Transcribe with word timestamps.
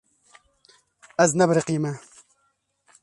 Ez 1.23 1.31
nebiriqîme. 1.39 1.93